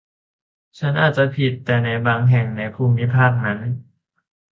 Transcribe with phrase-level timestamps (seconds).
[0.79, 1.75] ฉันอาจจะผิด แต่
[2.07, 3.59] บางแห่งในภูมิภาคนั้น